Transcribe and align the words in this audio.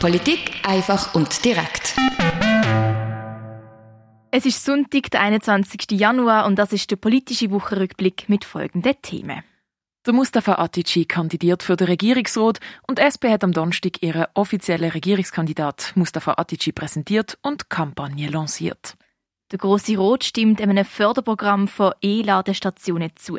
Politik 0.00 0.52
einfach 0.64 1.14
und 1.14 1.44
direkt. 1.44 1.94
Es 4.30 4.46
ist 4.46 4.64
Sonntag, 4.64 5.10
der 5.10 5.20
21. 5.20 5.90
Januar 5.92 6.46
und 6.46 6.58
das 6.58 6.72
ist 6.72 6.90
der 6.90 6.96
politische 6.96 7.50
Wochenrückblick 7.50 8.28
mit 8.28 8.44
folgenden 8.44 8.94
Themen. 9.02 9.42
Der 10.06 10.14
Mustafa 10.14 10.54
Atici 10.54 11.04
kandidiert 11.04 11.62
für 11.62 11.76
den 11.76 11.88
Regierungsrat 11.88 12.60
und 12.88 12.98
SP 12.98 13.28
hat 13.30 13.44
am 13.44 13.52
Donnerstag 13.52 14.02
ihren 14.02 14.26
offiziellen 14.32 14.90
Regierungskandidat 14.90 15.92
Mustafa 15.94 16.34
Atici 16.38 16.72
präsentiert 16.72 17.36
und 17.42 17.68
Kampagne 17.68 18.30
lanciert. 18.30 18.96
Der 19.50 19.58
Grosse 19.58 19.96
Rot 19.96 20.22
stimmt 20.22 20.60
einem 20.60 20.84
Förderprogramm 20.84 21.66
von 21.66 21.92
E-Ladestationen 22.00 23.10
zu. 23.16 23.36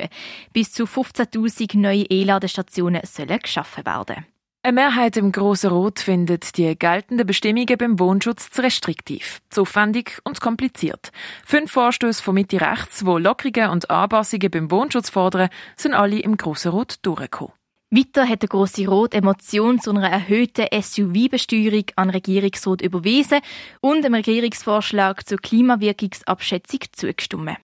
Bis 0.52 0.74
zu 0.74 0.84
15.000 0.84 1.78
neue 1.78 2.04
E-Ladestationen 2.04 3.02
sollen 3.06 3.40
geschaffen 3.40 3.86
werden. 3.86 4.26
Eine 4.64 4.74
Mehrheit 4.74 5.18
im 5.18 5.32
Grossen 5.32 5.72
Rot 5.72 6.00
findet 6.02 6.58
die 6.58 6.78
geltenden 6.78 7.26
Bestimmungen 7.26 7.78
beim 7.78 7.98
Wohnschutz 7.98 8.52
zu 8.52 8.62
restriktiv, 8.62 9.40
zu 9.50 9.62
aufwendig 9.62 10.20
und 10.24 10.40
kompliziert. 10.40 11.12
Fünf 11.46 11.72
Vorstöße 11.72 12.22
von 12.22 12.36
Mitte 12.36 12.62
rechts, 12.62 13.06
wo 13.06 13.18
Lockerungen 13.18 13.72
und 13.72 13.90
Anpassungen 13.90 14.52
beim 14.52 14.70
Wohnschutz 14.70 15.10
fordern, 15.10 15.50
sind 15.78 15.94
alle 15.94 16.20
im 16.20 16.38
Grossen 16.38 16.72
Rot 16.72 16.98
durchgekommen. 17.02 17.54
Weiter 17.94 18.26
hat 18.26 18.42
der 18.42 18.48
Grosse 18.48 18.88
Rot 18.88 19.14
eine 19.14 19.26
Motion 19.26 19.82
zu 19.82 19.92
einer 19.92 20.10
erhöhten 20.10 20.66
SUV-Besteuerung 20.72 21.84
an 21.98 22.10
Regierungsrat 22.10 22.82
überwiesen 22.82 23.40
und 23.82 24.06
dem 24.06 24.14
Regierungsvorschlag 24.14 25.28
zur 25.28 25.40
Klimawirkungsabschätzung 25.40 26.80
zugestimmt. 26.94 27.58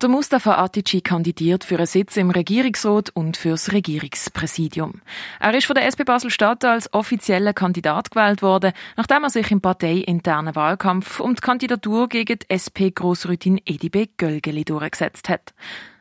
Der 0.00 0.08
Mustafa 0.08 0.58
Atici 0.58 1.00
kandidiert 1.00 1.64
für 1.64 1.78
einen 1.78 1.86
Sitz 1.86 2.16
im 2.16 2.30
Regierungsrat 2.30 3.10
und 3.10 3.36
fürs 3.36 3.72
Regierungspräsidium. 3.72 5.02
Er 5.40 5.52
ist 5.54 5.66
von 5.66 5.74
der 5.74 5.86
SP 5.90 6.06
Basel-Stadt 6.06 6.64
als 6.64 6.94
offizieller 6.94 7.54
Kandidat 7.54 8.12
gewählt 8.12 8.40
worden, 8.40 8.72
nachdem 8.96 9.24
er 9.24 9.30
sich 9.30 9.50
im 9.50 9.60
parteiinternen 9.60 10.54
Wahlkampf 10.54 11.18
um 11.18 11.34
die 11.34 11.40
Kandidatur 11.40 12.08
gegen 12.08 12.38
die 12.38 12.46
SP-Grossrätin 12.54 13.60
Edibe 13.66 14.06
Gölgeli 14.16 14.64
durchgesetzt 14.64 15.28
hat. 15.28 15.52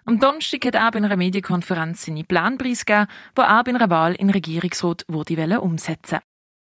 Am 0.09 0.21
Donnerstag 0.21 0.65
hat 0.65 0.75
er 0.75 0.89
bei 0.89 0.99
einer 0.99 1.17
Medienkonferenz 1.17 2.05
seine 2.05 2.23
Pläne 2.23 2.55
preisgegeben, 2.55 3.07
die 3.35 3.41
er 3.41 3.61
bei 3.65 3.73
einer 3.73 3.89
Wahl 3.89 4.15
in 4.15 4.29
Regierungsrat 4.29 5.03
würde 5.09 5.59
umsetzen. 5.59 6.19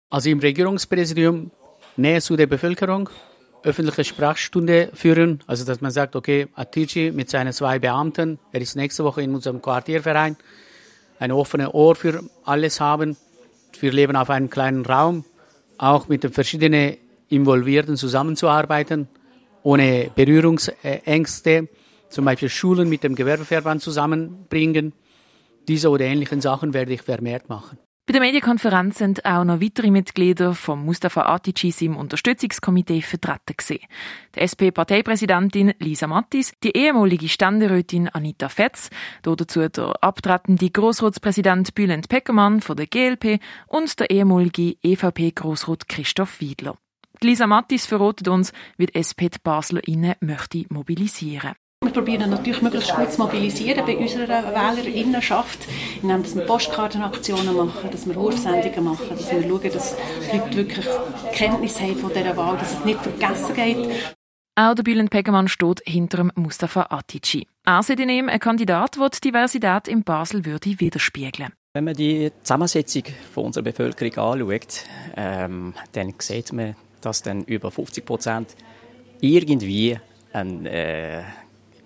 Also 0.09 0.29
im 0.29 0.39
Regierungspräsidium 0.39 1.51
näher 1.97 2.21
zu 2.21 2.37
der 2.37 2.47
Bevölkerung, 2.47 3.09
öffentliche 3.63 4.05
Sprachstunde 4.05 4.91
führen, 4.93 5.43
also 5.45 5.65
dass 5.65 5.81
man 5.81 5.91
sagt, 5.91 6.15
okay, 6.15 6.47
Atici 6.55 7.11
mit 7.13 7.29
seinen 7.29 7.51
zwei 7.51 7.79
Beamten, 7.79 8.39
er 8.53 8.61
ist 8.61 8.77
nächste 8.77 9.03
Woche 9.03 9.23
in 9.23 9.35
unserem 9.35 9.61
Quartierverein, 9.61 10.37
ein 11.19 11.33
offenes 11.33 11.67
Ohr 11.73 11.95
für 11.95 12.23
alles 12.45 12.79
haben. 12.79 13.17
Wir 13.77 13.91
leben 13.91 14.15
auf 14.15 14.29
einem 14.29 14.49
kleinen 14.49 14.85
Raum, 14.85 15.25
auch 15.77 16.07
mit 16.07 16.23
den 16.23 16.31
verschiedenen 16.31 16.95
Involvierten 17.27 17.97
zusammenzuarbeiten, 17.97 19.09
ohne 19.63 20.11
Berührungsängste, 20.15 21.67
zum 22.13 22.25
Beispiel 22.25 22.49
Schulen 22.49 22.89
mit 22.89 23.03
dem 23.03 23.15
Gewerbeverband 23.15 23.81
zusammenbringen. 23.81 24.93
Diese 25.67 25.89
oder 25.89 26.05
ähnlichen 26.05 26.41
Sachen 26.41 26.73
werde 26.73 26.93
ich 26.93 27.01
vermehrt 27.01 27.49
machen. 27.49 27.77
Bei 28.05 28.11
der 28.11 28.19
Medienkonferenz 28.19 28.97
sind 28.97 29.23
auch 29.23 29.45
noch 29.45 29.61
weitere 29.61 29.89
Mitglieder 29.89 30.55
vom 30.55 30.83
Mustafa 30.83 31.21
Atici 31.21 31.85
im 31.85 31.95
Unterstützungskomitee 31.95 33.01
vertreten 33.01 33.55
gewesen. 33.55 33.85
Die 34.35 34.41
SP-Parteipräsidentin 34.43 35.73
Lisa 35.79 36.07
Mattis, 36.07 36.51
die 36.65 36.75
ehemalige 36.75 37.29
Ständerätin 37.29 38.09
Anita 38.09 38.49
Fetz, 38.49 38.89
dazu 39.21 39.69
der 39.69 40.03
abtretende 40.03 40.69
Grossratspräsident 40.69 41.73
Bülent 41.75 42.09
Peckermann 42.09 42.59
von 42.59 42.75
der 42.75 42.87
GLP 42.87 43.39
und 43.67 43.97
der 43.97 44.09
ehemalige 44.09 44.75
EVP-Grossrat 44.83 45.87
Christoph 45.87 46.41
Wiedler. 46.41 46.77
Lisa 47.21 47.47
Mattis 47.47 47.85
verratet 47.85 48.27
uns, 48.27 48.51
wie 48.75 48.87
die 48.87 48.95
SP 48.99 49.31
die 49.31 49.39
BaslerInnen 49.41 50.15
möchte 50.19 50.65
mobilisieren. 50.67 51.53
Wir 51.93 52.01
probieren 52.01 52.31
natürlich 52.31 52.63
möglichst 52.63 52.95
gut 52.95 53.11
zu 53.11 53.21
mobilisieren 53.21 53.85
bei 53.85 53.95
unserer 53.95 54.27
Wählerinnenschaft, 54.27 55.59
indem 56.01 56.25
wir 56.25 56.43
Postkartenaktionen 56.47 57.55
machen, 57.55 57.91
dass 57.91 58.07
wir 58.07 58.15
Rufsendungen 58.15 58.83
machen, 58.83 59.09
dass 59.11 59.31
wir 59.31 59.43
schauen, 59.43 59.71
dass 59.71 59.95
die 59.95 60.37
Leute 60.37 60.57
wirklich 60.57 60.85
Kenntnis 61.33 61.79
haben 61.79 61.95
von 61.97 62.09
dieser 62.11 62.35
Wahl, 62.35 62.57
dass 62.57 62.73
es 62.73 62.83
nicht 62.83 62.99
vergessen 62.99 63.53
geht. 63.53 64.15
Auch 64.55 64.73
der 64.73 64.81
Bülent 64.81 65.11
Pegemann 65.11 65.47
steht 65.47 65.83
hinter 65.85 66.17
dem 66.17 66.31
Mustafa 66.33 66.87
Atici. 66.89 67.45
Er 67.63 67.83
sieht 67.83 67.99
in 67.99 68.09
ihm 68.09 68.27
ein 68.27 68.39
Kandidat, 68.39 68.97
der 68.97 69.09
die 69.09 69.29
Diversität 69.29 69.87
in 69.87 70.03
Basel 70.03 70.45
würde 70.45 70.79
widerspiegeln 70.79 71.53
Wenn 71.75 71.83
man 71.83 71.93
die 71.93 72.31
Zusammensetzung 72.41 73.03
von 73.31 73.45
unserer 73.45 73.65
Bevölkerung 73.65 74.17
anschaut, 74.17 74.85
ähm, 75.15 75.75
dann 75.91 76.11
sieht 76.17 76.53
man, 76.53 76.75
dass 77.01 77.21
dann 77.21 77.43
über 77.43 77.69
50 77.69 78.03
Prozent 78.03 78.55
irgendwie 79.21 79.99
ein 80.31 80.65
äh, 80.65 81.21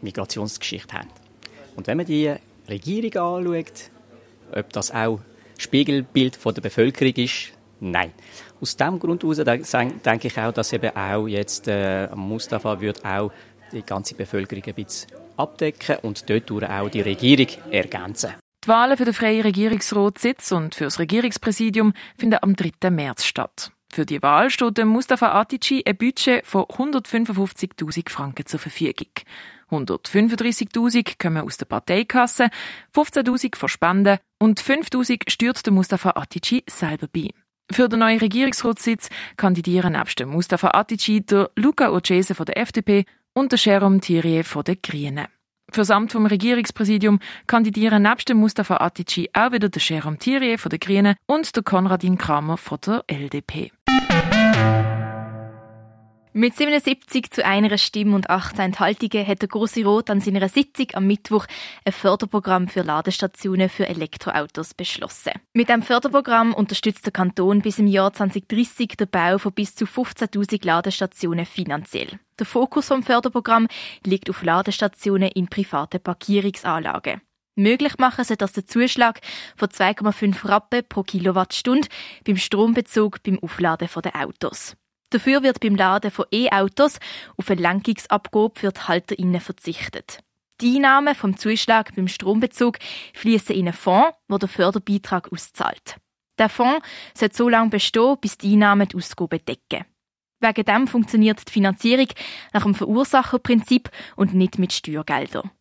Migrationsgeschichte 0.02 0.96
haben. 0.96 1.10
Und 1.76 1.88
wenn 1.88 1.98
man 1.98 2.06
die 2.06 2.34
Regierung 2.68 3.46
anschaut, 3.46 3.92
ob 4.52 4.74
das 4.74 4.92
auch 4.92 5.20
Spiegelbild 5.58 6.36
von 6.36 6.54
der 6.54 6.62
Bevölkerung 6.62 7.14
ist, 7.16 7.54
nein. 7.80 8.12
Aus 8.62 8.76
diesem 8.76 9.00
Grund 9.00 9.24
heraus 9.24 9.38
denke 9.38 10.28
ich 10.28 10.38
auch, 10.40 10.52
dass 10.52 10.74
eben 10.74 10.96
auch 10.96 11.28
jetzt 11.28 11.68
äh, 11.68 12.08
Mustafa 12.16 12.80
wird 12.80 13.06
auch 13.06 13.32
die 13.72 13.84
ganze 13.84 14.16
Bevölkerung 14.16 14.64
ein 14.66 14.74
bisschen 14.74 15.12
abdecken 15.36 15.98
und 16.02 16.30
dort 16.30 16.52
auch 16.52 16.90
die 16.90 17.02
Regierung 17.02 17.48
ergänzen. 17.72 18.34
Die 18.64 18.68
Wahlen 18.68 18.98
für 18.98 19.06
den 19.06 19.14
freien 19.14 19.42
Regierungsratssitz 19.42 20.52
und 20.52 20.76
für 20.76 20.86
das 20.86 21.00
Regierungspräsidium 21.00 21.94
finden 22.18 22.40
am 22.42 22.56
3. 22.56 22.90
März 22.90 23.24
statt. 23.24 23.72
Für 23.92 24.06
die 24.06 24.22
Wahl 24.22 24.50
steht 24.50 24.78
dem 24.78 24.90
Mustafa 24.90 25.32
Atici 25.40 25.84
ein 25.86 25.98
Budget 25.98 26.46
von 26.46 26.64
155.000 26.64 28.10
Franken 28.10 28.46
zur 28.46 28.60
Verfügung. 28.60 29.12
135.000 29.72 31.18
kommen 31.22 31.44
aus 31.44 31.58
der 31.58 31.66
Parteikasse, 31.66 32.50
15.000 32.96 33.56
von 33.56 33.70
Spenden 33.70 34.20
und 34.40 34.62
5.000 34.62 35.30
stört 35.30 35.66
der 35.66 35.74
Mustafa 35.74 36.12
Atici 36.12 36.64
selber 36.70 37.08
bei. 37.08 37.30
Für 37.70 37.90
den 37.90 38.00
neuen 38.00 38.20
Regierungsratssitz 38.20 39.10
kandidieren 39.36 39.94
nebst 39.94 40.20
dem 40.20 40.30
Mustafa 40.30 40.72
Atici 40.72 41.26
der 41.26 41.52
Luca 41.56 41.92
Ocese 41.92 42.34
von 42.34 42.46
der 42.46 42.58
FDP 42.58 43.06
und 43.34 43.52
der 43.52 43.60
Jérôme 43.60 44.00
Thierry 44.00 44.44
von 44.44 44.64
den 44.64 44.82
Grünen. 44.82 45.28
Für 45.72 45.82
das 45.82 45.92
Amt 45.92 46.14
vom 46.14 46.26
Regierungspräsidium 46.26 47.20
kandidieren 47.46 48.04
nebst 48.04 48.30
dem 48.30 48.38
Mustafa 48.38 48.78
Atici 48.78 49.30
auch 49.34 49.52
wieder 49.52 49.70
der 49.70 49.82
Jérôme 49.82 50.18
Thierry 50.18 50.58
von 50.58 50.70
den 50.70 50.80
Grünen 50.80 51.16
und 51.26 51.56
der 51.56 51.64
Konradin 51.64 52.18
Kramer 52.18 52.58
von 52.58 52.80
der 52.86 53.04
LDP. 53.08 53.72
Mit 56.38 56.56
77 56.56 57.32
zu 57.32 57.44
einer 57.44 57.76
Stimme 57.80 58.14
und 58.16 58.30
18 58.30 58.66
Enthaltungen 58.66 59.26
hat 59.26 59.42
der 59.42 59.50
Grosse 59.50 59.84
Rot 59.84 60.12
an 60.12 60.22
seiner 60.22 60.48
Sitzung 60.48 60.86
am 60.94 61.08
Mittwoch 61.08 61.48
ein 61.84 61.92
Förderprogramm 61.92 62.68
für 62.68 62.84
Ladestationen 62.84 63.70
für 63.70 63.88
Elektroautos 63.88 64.76
beschlossen. 64.76 65.32
Mit 65.54 65.70
dem 65.70 65.82
Förderprogramm 65.82 66.54
unterstützt 66.54 67.08
der 67.08 67.12
Kanton 67.12 67.64
bis 67.64 67.80
im 67.80 67.88
Jahr 67.88 68.14
2030 68.14 68.90
den 68.90 69.10
Bau 69.10 69.40
von 69.40 69.52
bis 69.52 69.74
zu 69.74 69.86
15.000 69.86 70.64
Ladestationen 70.64 71.48
finanziell. 71.48 72.20
Der 72.38 72.46
Fokus 72.46 72.90
vom 72.90 73.02
Förderprogramm 73.02 73.68
liegt 74.06 74.30
auf 74.30 74.44
Ladestationen 74.44 75.30
in 75.30 75.48
privaten 75.48 76.00
Parkierungsanlagen. 76.00 77.20
Möglich 77.56 77.98
machen 77.98 78.26
sie 78.26 78.38
das 78.38 78.52
der 78.52 78.68
Zuschlag 78.68 79.22
von 79.56 79.70
2,5 79.70 80.48
Rappen 80.48 80.84
pro 80.88 81.02
Kilowattstunde 81.02 81.88
beim 82.28 82.38
Strombezug 82.38 83.24
beim 83.24 83.40
Aufladen 83.40 83.90
der 84.04 84.16
Autos. 84.24 84.78
Dafür 85.10 85.42
wird 85.42 85.60
beim 85.62 85.76
Laden 85.76 86.12
von 86.12 86.26
E-Autos 86.32 87.00
auf 87.38 87.50
eine 87.50 87.62
Lenkungsabgabe 87.62 88.60
für 88.60 88.72
die 88.72 88.82
HalterInnen 88.82 89.40
verzichtet. 89.40 90.20
Die 90.60 90.76
Einnahmen 90.76 91.16
vom 91.16 91.38
Zuschlag 91.38 91.96
beim 91.96 92.08
Strombezug 92.08 92.80
fließen 93.14 93.56
in 93.56 93.68
einen 93.68 93.74
Fonds, 93.74 94.18
wo 94.28 94.38
der 94.38 94.50
Förderbeitrag 94.50 95.32
auszahlt. 95.32 95.98
Der 96.38 96.50
Fonds 96.50 96.86
soll 97.14 97.32
so 97.32 97.48
lange 97.48 97.70
bestehen, 97.70 98.18
bis 98.20 98.38
die 98.38 98.54
Einnahmen 98.54 98.88
die 98.88 98.98
Ausgaben 98.98 99.40
decken. 99.46 99.86
Wegen 100.40 100.66
dem 100.66 100.88
funktioniert 100.88 101.48
die 101.48 101.52
Finanzierung 101.52 102.08
nach 102.54 102.64
dem 102.64 102.76
Verursacherprinzip 102.76 103.90
und 104.16 104.34
nicht 104.34 104.60
mit 104.60 104.74
Steuergeldern. 104.74 105.52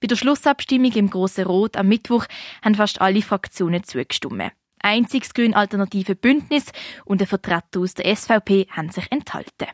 Bei 0.00 0.06
der 0.06 0.16
Schlussabstimmung 0.16 0.92
im 0.92 1.10
Grossen 1.10 1.46
Rot 1.46 1.76
am 1.76 1.88
Mittwoch 1.88 2.26
haben 2.64 2.74
fast 2.74 3.00
alle 3.00 3.22
Fraktionen 3.22 3.84
zugestimmt 3.84 4.52
einziges 4.84 5.34
grün 5.34 5.54
alternative 5.54 6.14
Bündnis 6.14 6.66
und 7.04 7.20
ein 7.20 7.26
Vertreter 7.26 7.80
aus 7.80 7.94
der 7.94 8.14
SVP 8.14 8.68
haben 8.70 8.90
sich 8.90 9.10
enthalten. 9.10 9.68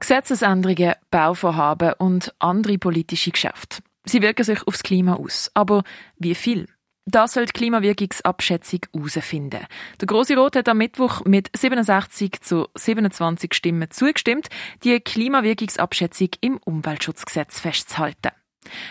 Gesetzesänderungen, 0.00 0.94
Bauvorhaben 1.10 1.92
und 1.98 2.34
andere 2.38 2.78
politische 2.78 3.30
Geschäfte. 3.30 3.78
Sie 4.04 4.22
wirken 4.22 4.44
sich 4.44 4.66
aufs 4.66 4.82
Klima 4.82 5.16
aus. 5.16 5.50
Aber 5.52 5.82
wie 6.16 6.34
viel? 6.34 6.66
Das 7.04 7.32
soll 7.32 7.46
die 7.46 7.52
Klimawirkungsabschätzung 7.52 8.80
herausfinden. 8.92 9.66
Der 10.00 10.06
Grosse 10.06 10.36
Rot 10.36 10.56
hat 10.56 10.68
am 10.68 10.78
Mittwoch 10.78 11.24
mit 11.24 11.50
67 11.56 12.40
zu 12.42 12.68
27 12.74 13.54
Stimmen 13.54 13.90
zugestimmt, 13.90 14.48
die 14.84 15.00
Klimawirkungsabschätzung 15.00 16.28
im 16.42 16.58
Umweltschutzgesetz 16.58 17.60
festzuhalten. 17.60 18.30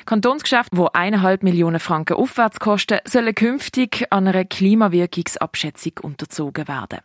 Kantonsgeschäfte, 0.06 0.76
die 0.76 0.88
eineinhalb 0.94 1.44
Millionen 1.44 1.80
Franken 1.80 2.18
aufwärts 2.18 2.60
kosten, 2.60 3.00
sollen 3.06 3.36
künftig 3.36 4.06
an 4.12 4.28
einer 4.28 4.46
Klimawirkungsabschätzung 4.46 5.94
unterzogen 6.02 6.68
werden. 6.68 7.00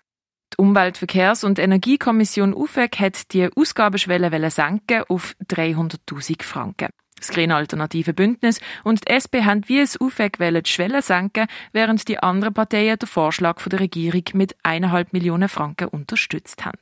Die 0.52 0.62
Umweltverkehrs- 0.62 1.44
und 1.44 1.58
Energiekommission 1.58 2.52
UFEG 2.54 2.98
hat 2.98 3.32
die 3.32 3.48
Ausgabenschwelle 3.54 4.50
senken 4.50 5.04
auf 5.08 5.34
300.000 5.48 6.42
Franken. 6.42 6.88
Das 7.22 7.30
Grüne 7.30 7.54
Alternative 7.54 8.12
Bündnis 8.12 8.60
und 8.82 9.06
die 9.06 9.12
SP 9.14 9.46
haben 9.46 9.62
wie 9.68 9.78
es 9.78 9.98
UFEG 10.00 10.38
die 10.38 10.70
Schwelle 10.70 11.02
senken, 11.02 11.46
während 11.72 12.08
die 12.08 12.18
anderen 12.18 12.52
Parteien 12.52 12.98
den 12.98 13.06
Vorschlag 13.06 13.62
der 13.62 13.78
Regierung 13.78 14.24
mit 14.32 14.56
1,5 14.64 15.06
Millionen 15.12 15.48
Franken 15.48 15.86
unterstützt 15.88 16.64
haben. 16.64 16.78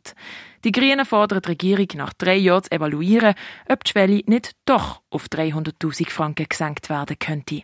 Die 0.65 0.73
Grünen 0.73 1.07
fordern 1.07 1.41
die 1.43 1.49
Regierung 1.49 1.87
nach 1.95 2.13
drei 2.13 2.37
Jahren 2.37 2.65
zu 2.65 2.73
evaluieren, 2.73 3.35
ob 3.69 3.83
die 3.85 3.91
Schwelle 3.91 4.23
nicht 4.27 4.53
doch 4.67 5.01
auf 5.09 5.27
300.000 5.27 6.11
Franken 6.11 6.47
gesenkt 6.49 6.91
werden 6.91 7.19
könnte. 7.19 7.63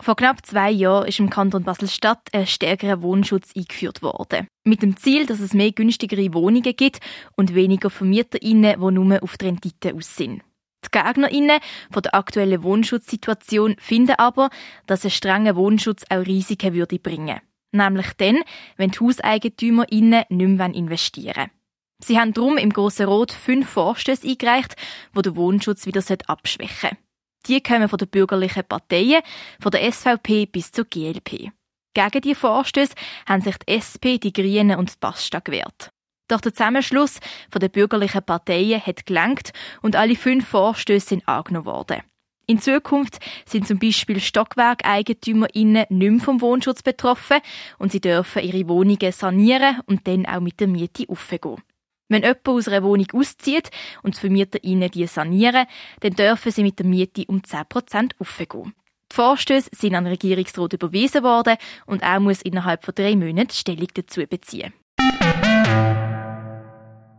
Vor 0.00 0.14
knapp 0.14 0.46
zwei 0.46 0.70
Jahren 0.70 1.08
ist 1.08 1.18
im 1.18 1.30
Kanton 1.30 1.64
Basel-Stadt 1.64 2.28
ein 2.32 2.46
stärkerer 2.46 3.02
Wohnschutz 3.02 3.50
eingeführt 3.56 4.02
worden. 4.02 4.46
Mit 4.62 4.82
dem 4.82 4.96
Ziel, 4.96 5.26
dass 5.26 5.40
es 5.40 5.52
mehr 5.52 5.72
günstigere 5.72 6.32
Wohnungen 6.32 6.76
gibt 6.76 7.00
und 7.36 7.56
weniger 7.56 7.90
VermieterInnen, 7.90 8.80
die 8.80 8.92
nur 8.92 9.22
auf 9.24 9.36
die 9.36 9.46
Rendite 9.46 9.94
aus 9.96 10.14
sind. 10.14 10.42
Die 10.84 10.90
GegnerInnen 10.92 11.58
von 11.90 12.02
der 12.02 12.14
aktuellen 12.14 12.62
Wohnschutzsituation 12.62 13.74
finden 13.80 14.14
aber, 14.16 14.50
dass 14.86 15.04
ein 15.04 15.10
strenger 15.10 15.56
Wohnschutz 15.56 16.04
auch 16.08 16.24
Risiken 16.24 16.74
würde 16.74 17.00
bringen. 17.00 17.40
Nämlich 17.76 18.12
dann, 18.16 18.42
wenn 18.76 18.90
die 18.90 19.00
HauseigentümerInnen 19.00 20.24
nicht 20.28 20.48
mehr 20.48 20.74
investieren 20.74 21.36
wollen. 21.36 21.50
Sie 22.02 22.18
haben 22.18 22.34
darum 22.34 22.58
im 22.58 22.72
Grossen 22.72 23.06
Rot 23.06 23.32
fünf 23.32 23.68
Vorstöße 23.68 24.26
eingereicht, 24.28 24.76
die 25.16 25.22
den 25.22 25.36
Wohnschutz 25.36 25.86
wieder 25.86 26.02
abschwächen 26.26 26.90
sollten. 26.90 26.96
Die 27.46 27.62
kommen 27.62 27.88
von 27.88 27.98
den 27.98 28.08
bürgerlichen 28.08 28.64
Parteien, 28.64 29.22
von 29.60 29.70
der 29.70 29.90
SVP 29.90 30.46
bis 30.46 30.72
zur 30.72 30.84
GLP. 30.84 31.52
Gegen 31.94 32.20
die 32.22 32.34
Vorstöße 32.34 32.94
haben 33.26 33.40
sich 33.40 33.56
die 33.58 33.72
SP, 33.72 34.18
die 34.18 34.32
Grünen 34.32 34.78
und 34.78 34.90
die 34.90 34.98
Basta 35.00 35.38
gewehrt. 35.38 35.90
Doch 36.28 36.40
der 36.40 36.52
Zusammenschluss 36.52 37.20
den 37.54 37.70
bürgerlichen 37.70 38.22
Parteien 38.22 38.84
hat 38.84 39.06
gelangt 39.06 39.52
und 39.80 39.96
alle 39.96 40.16
fünf 40.16 40.48
Vorstöße 40.48 41.08
sind 41.08 41.28
angenommen 41.28 41.66
worden. 41.66 42.02
In 42.48 42.60
Zukunft 42.60 43.18
sind 43.44 43.66
zum 43.66 43.80
Beispiel 43.80 44.20
StockwerkeigentümerInnen 44.20 45.86
nicht 45.88 46.10
mehr 46.12 46.20
vom 46.20 46.40
Wohnschutz 46.40 46.80
betroffen 46.80 47.38
und 47.78 47.90
sie 47.90 48.00
dürfen 48.00 48.42
ihre 48.42 48.68
Wohnungen 48.68 49.10
sanieren 49.10 49.80
und 49.86 50.06
dann 50.06 50.26
auch 50.26 50.40
mit 50.40 50.60
der 50.60 50.68
Miete 50.68 51.08
aufgehen. 51.08 51.60
Wenn 52.08 52.22
jemand 52.22 52.48
aus 52.48 52.68
einer 52.68 52.84
Wohnung 52.84 53.08
auszieht 53.12 53.70
und 54.04 54.14
die 54.14 54.20
Vermieter 54.20 54.62
ihnen 54.62 54.88
die 54.92 55.08
sanieren, 55.08 55.66
dann 56.00 56.14
dürfen 56.14 56.52
sie 56.52 56.62
mit 56.62 56.78
der 56.78 56.86
Miete 56.86 57.24
um 57.26 57.40
10% 57.40 58.12
aufgehen. 58.20 58.74
Die 59.10 59.14
Vorstöße 59.16 59.70
sind 59.72 59.96
an 59.96 60.04
den 60.04 60.12
Regierungsrat 60.12 60.72
überwiesen 60.72 61.24
worden 61.24 61.56
und 61.86 62.02
er 62.02 62.20
muss 62.20 62.42
innerhalb 62.42 62.84
von 62.84 62.94
drei 62.94 63.16
Monaten 63.16 63.50
Stellung 63.50 63.88
dazu 63.92 64.24
beziehen. 64.24 64.72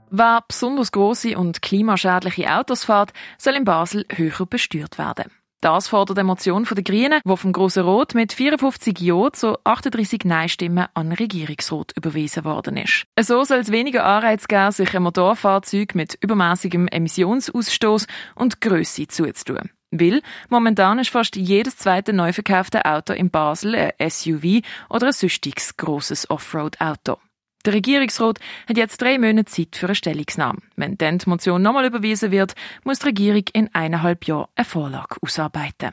Wer 0.09 0.43
besonders 0.47 0.91
große 0.91 1.37
und 1.37 1.61
klimaschädliche 1.61 2.53
Autos 2.53 2.85
fährt, 2.85 3.11
soll 3.37 3.55
in 3.55 3.65
Basel 3.65 4.05
höher 4.09 4.45
besteuert 4.45 4.97
werden. 4.97 5.31
Das 5.59 5.87
fordert 5.87 6.19
eine 6.19 6.27
Motion 6.27 6.63
den 6.65 6.83
Grünen, 6.83 7.19
die 7.25 7.37
vom 7.37 7.51
Grossen 7.51 7.83
Rot 7.83 8.13
mit 8.13 8.31
54 8.31 8.99
Ja 8.99 9.31
zu 9.33 9.57
38 9.63 10.23
Nein-Stimmen 10.23 10.85
an 10.93 11.09
den 11.09 11.17
Regierungsrat 11.17 11.93
überwiesen 11.97 12.45
worden 12.45 12.77
ist. 12.77 13.05
So 13.19 13.43
soll 13.43 13.59
es 13.59 13.71
weniger 13.71 14.05
Anreiz 14.05 14.47
geben, 14.47 14.71
sich 14.71 14.95
ein 14.95 15.01
Motorfahrzeug 15.01 15.95
mit 15.95 16.15
übermäßigem 16.21 16.87
Emissionsausstoß 16.87 18.05
und 18.35 18.61
Größe 18.61 19.07
zuzutun. 19.07 19.71
Weil 19.89 20.21
momentan 20.49 20.99
ist 20.99 21.09
fast 21.09 21.35
jedes 21.35 21.77
zweite 21.77 22.13
neu 22.13 22.33
verkaufte 22.33 22.85
Auto 22.85 23.13
in 23.13 23.31
Basel 23.31 23.75
ein 23.75 24.09
SUV 24.09 24.61
oder 24.89 25.07
ein 25.07 25.13
sonstiges 25.13 25.75
grosses 25.75 26.29
Offroad-Auto. 26.29 27.17
Der 27.65 27.73
Regierungsrat 27.73 28.39
hat 28.67 28.77
jetzt 28.77 29.01
drei 29.01 29.17
Monate 29.17 29.45
Zeit 29.45 29.75
für 29.75 29.87
eine 29.87 29.95
Stellungnahme. 29.95 30.59
Wenn 30.75 30.97
dann 30.97 31.17
die 31.17 31.29
Motion 31.29 31.61
nochmal 31.61 31.85
überwiesen 31.85 32.31
wird, 32.31 32.53
muss 32.83 32.99
die 32.99 33.07
Regierung 33.07 33.43
in 33.53 33.69
eineinhalb 33.73 34.25
Jahren 34.25 34.47
eine 34.55 34.65
Vorlage 34.65 35.15
ausarbeiten. 35.21 35.91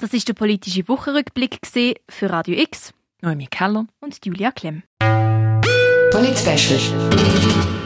Das 0.00 0.12
ist 0.12 0.28
der 0.28 0.34
politische 0.34 0.86
Wochenrückblick 0.88 1.58
für 2.08 2.30
Radio 2.30 2.58
X. 2.58 2.94
Noemi 3.20 3.46
Keller 3.46 3.86
und 4.00 4.24
Julia 4.24 4.52
Klemm. 4.52 4.84
Polit 6.10 6.38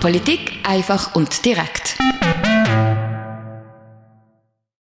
Politik 0.00 0.52
einfach 0.62 1.14
und 1.14 1.44
direkt. 1.44 1.96